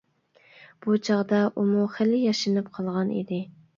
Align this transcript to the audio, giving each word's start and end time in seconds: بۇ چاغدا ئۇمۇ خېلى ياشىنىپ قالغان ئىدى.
بۇ 0.85 0.95
چاغدا 1.09 1.43
ئۇمۇ 1.63 1.85
خېلى 1.97 2.23
ياشىنىپ 2.25 2.73
قالغان 2.79 3.13
ئىدى. 3.19 3.43